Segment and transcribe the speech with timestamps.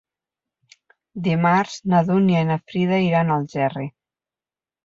[1.27, 3.87] Dimarts na Dúnia i na Frida iran a Algerri.